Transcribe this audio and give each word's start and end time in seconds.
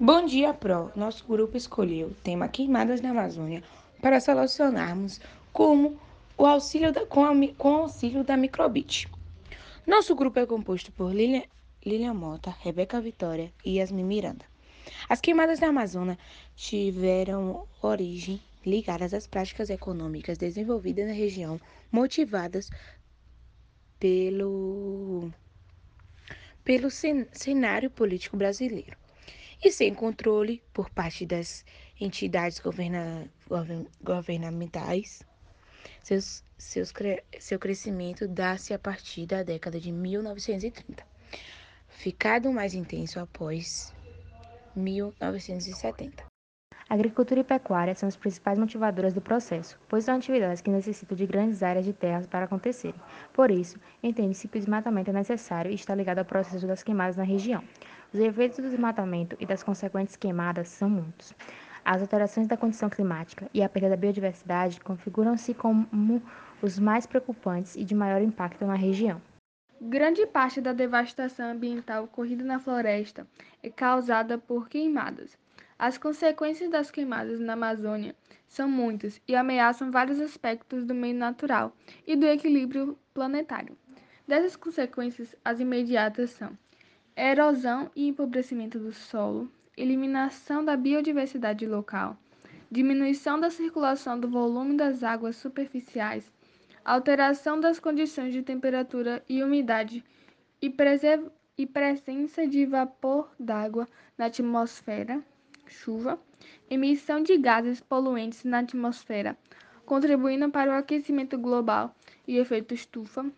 Bom 0.00 0.26
dia, 0.26 0.52
Pro. 0.52 0.90
Nosso 0.94 1.24
grupo 1.26 1.56
escolheu 1.56 2.08
o 2.08 2.14
tema 2.14 2.46
Queimadas 2.46 3.00
na 3.00 3.10
Amazônia 3.10 3.62
para 4.02 4.20
solucionarmos 4.20 5.20
como 5.52 5.98
o 6.36 6.44
auxílio 6.44 6.92
da, 6.92 7.06
com, 7.06 7.24
a, 7.24 7.32
com 7.56 7.72
o 7.72 7.76
auxílio 7.82 8.22
da 8.22 8.36
Microbit. 8.36 9.08
Nosso 9.86 10.14
grupo 10.14 10.38
é 10.38 10.46
composto 10.46 10.92
por 10.92 11.14
Lilian, 11.14 11.44
Lilian 11.86 12.12
Mota, 12.12 12.54
Rebeca 12.60 13.00
Vitória 13.00 13.52
e 13.64 13.78
Yasmin 13.78 14.04
Miranda. 14.04 14.44
As 15.08 15.20
queimadas 15.20 15.60
na 15.60 15.68
Amazônia 15.68 16.18
tiveram 16.54 17.66
origem 17.80 18.40
ligadas 18.66 19.14
às 19.14 19.26
práticas 19.26 19.70
econômicas 19.70 20.36
desenvolvidas 20.36 21.06
na 21.06 21.14
região, 21.14 21.60
motivadas 21.90 22.70
pelo, 24.04 25.32
pelo 26.62 26.90
cenário 26.90 27.90
político 27.90 28.36
brasileiro 28.36 28.98
e 29.64 29.72
sem 29.72 29.94
controle 29.94 30.62
por 30.74 30.90
parte 30.90 31.24
das 31.24 31.64
entidades 31.98 32.58
governa, 32.58 33.26
govern, 33.48 33.86
governamentais. 34.02 35.22
Seus, 36.02 36.44
seus, 36.58 36.92
seu 37.40 37.58
crescimento 37.58 38.28
dá-se 38.28 38.74
a 38.74 38.78
partir 38.78 39.24
da 39.24 39.42
década 39.42 39.80
de 39.80 39.90
1930, 39.90 41.02
ficado 41.88 42.52
mais 42.52 42.74
intenso 42.74 43.18
após 43.18 43.90
1970. 44.76 46.33
Agricultura 46.88 47.40
e 47.40 47.44
pecuária 47.44 47.94
são 47.94 48.06
as 48.06 48.16
principais 48.16 48.58
motivadoras 48.58 49.14
do 49.14 49.20
processo, 49.20 49.78
pois 49.88 50.04
são 50.04 50.16
atividades 50.16 50.60
que 50.60 50.70
necessitam 50.70 51.16
de 51.16 51.26
grandes 51.26 51.62
áreas 51.62 51.84
de 51.84 51.94
terras 51.94 52.26
para 52.26 52.44
acontecerem. 52.44 53.00
Por 53.32 53.50
isso, 53.50 53.80
entende-se 54.02 54.46
que 54.48 54.58
o 54.58 54.60
desmatamento 54.60 55.08
é 55.08 55.12
necessário 55.12 55.70
e 55.70 55.74
está 55.74 55.94
ligado 55.94 56.18
ao 56.18 56.24
processo 56.26 56.66
das 56.66 56.82
queimadas 56.82 57.16
na 57.16 57.22
região. 57.22 57.64
Os 58.12 58.20
efeitos 58.20 58.58
do 58.58 58.68
desmatamento 58.68 59.34
e 59.40 59.46
das 59.46 59.62
consequentes 59.62 60.14
queimadas 60.14 60.68
são 60.68 60.90
muitos. 60.90 61.32
As 61.82 62.02
alterações 62.02 62.46
da 62.46 62.56
condição 62.56 62.90
climática 62.90 63.48
e 63.52 63.62
a 63.62 63.68
perda 63.68 63.90
da 63.90 63.96
biodiversidade 63.96 64.80
configuram-se 64.80 65.54
como 65.54 66.22
os 66.62 66.78
mais 66.78 67.06
preocupantes 67.06 67.76
e 67.76 67.84
de 67.84 67.94
maior 67.94 68.20
impacto 68.20 68.64
na 68.66 68.74
região. 68.74 69.20
Grande 69.80 70.26
parte 70.26 70.60
da 70.60 70.72
devastação 70.72 71.50
ambiental 71.50 72.04
ocorrida 72.04 72.44
na 72.44 72.58
floresta 72.58 73.26
é 73.62 73.68
causada 73.68 74.38
por 74.38 74.68
queimadas. 74.68 75.36
As 75.76 75.98
consequências 75.98 76.70
das 76.70 76.90
queimadas 76.90 77.40
na 77.40 77.54
Amazônia 77.54 78.14
são 78.46 78.68
muitas 78.68 79.20
e 79.26 79.34
ameaçam 79.34 79.90
vários 79.90 80.20
aspectos 80.20 80.84
do 80.84 80.94
meio 80.94 81.16
natural 81.16 81.76
e 82.06 82.14
do 82.14 82.26
equilíbrio 82.26 82.96
planetário. 83.12 83.76
Dessas 84.26 84.54
consequências, 84.54 85.34
as 85.44 85.58
imediatas 85.58 86.30
são 86.30 86.56
erosão 87.16 87.90
e 87.94 88.06
empobrecimento 88.06 88.78
do 88.78 88.92
solo, 88.92 89.50
eliminação 89.76 90.64
da 90.64 90.76
biodiversidade 90.76 91.66
local, 91.66 92.16
diminuição 92.70 93.38
da 93.38 93.50
circulação 93.50 94.18
do 94.18 94.28
volume 94.28 94.76
das 94.76 95.02
águas 95.02 95.34
superficiais, 95.36 96.30
alteração 96.84 97.58
das 97.58 97.80
condições 97.80 98.32
de 98.32 98.42
temperatura 98.42 99.24
e 99.28 99.42
umidade 99.42 100.04
e, 100.62 100.72
e 101.58 101.66
presença 101.66 102.46
de 102.46 102.64
vapor 102.64 103.28
d'água 103.38 103.88
na 104.16 104.26
atmosfera 104.26 105.22
chuva, 105.72 106.18
emissão 106.68 107.22
de 107.22 107.36
gases 107.36 107.80
poluentes 107.80 108.44
na 108.44 108.58
atmosfera, 108.58 109.36
contribuindo 109.84 110.50
para 110.50 110.70
o 110.70 110.74
aquecimento 110.74 111.38
global 111.38 111.94
e 112.26 112.38
efeito 112.38 112.74
estufa, 112.74 113.30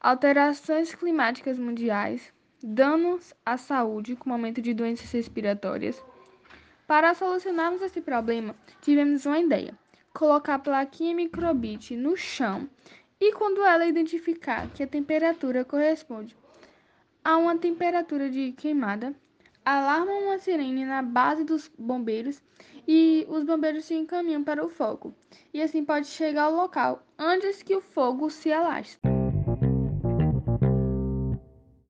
alterações 0.00 0.94
climáticas 0.94 1.58
mundiais, 1.58 2.32
danos 2.62 3.34
à 3.44 3.56
saúde 3.56 4.16
com 4.16 4.32
aumento 4.32 4.62
de 4.62 4.74
doenças 4.74 5.10
respiratórias. 5.10 6.02
Para 6.86 7.14
solucionarmos 7.14 7.82
esse 7.82 8.00
problema, 8.00 8.54
tivemos 8.80 9.24
uma 9.26 9.38
ideia: 9.38 9.78
colocar 10.12 10.54
a 10.54 10.58
plaquinha 10.58 11.14
microbit 11.14 11.96
no 11.96 12.16
chão 12.16 12.68
e 13.20 13.32
quando 13.32 13.64
ela 13.64 13.86
identificar 13.86 14.68
que 14.70 14.82
a 14.82 14.86
temperatura 14.86 15.64
corresponde 15.64 16.36
a 17.24 17.38
uma 17.38 17.56
temperatura 17.56 18.28
de 18.28 18.52
queimada, 18.52 19.14
alarmam 19.64 20.24
uma 20.24 20.38
sirene 20.38 20.84
na 20.84 21.02
base 21.02 21.44
dos 21.44 21.70
bombeiros 21.78 22.42
e 22.86 23.26
os 23.28 23.44
bombeiros 23.44 23.84
se 23.84 23.94
encaminham 23.94 24.44
para 24.44 24.64
o 24.64 24.68
foco, 24.68 25.14
e 25.52 25.62
assim 25.62 25.84
pode 25.84 26.06
chegar 26.06 26.44
ao 26.44 26.54
local 26.54 27.02
antes 27.18 27.62
que 27.62 27.74
o 27.74 27.80
fogo 27.80 28.28
se 28.28 28.52
alastre. 28.52 29.13